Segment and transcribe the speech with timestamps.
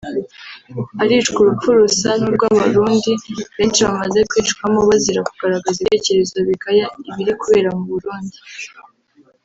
[1.01, 3.11] aricwa urupfu rusa n’urwabarundi
[3.57, 8.37] benshi bamaze kwicwamo bazira kugaragaza ibitekerezo bigaya ibiri kubera mu Burundi